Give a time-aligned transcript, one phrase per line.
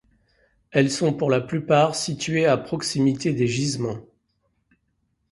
[0.71, 4.01] Elles sont pour la plupart situées à proximité des gisements.